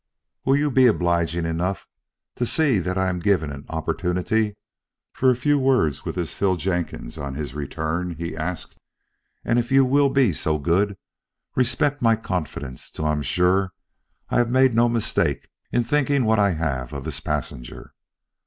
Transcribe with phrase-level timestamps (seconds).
[0.45, 1.85] "Will you be obliging enough
[2.37, 4.55] to see that I'm given an opportunity
[5.13, 8.79] for a few words with this Phil Jenkins on his return?" he asked.
[9.45, 10.97] "And if you will be so good,
[11.55, 13.73] respect my confidence till I am sure
[14.29, 17.93] I have made no mistake in thinking what I have of his passenger."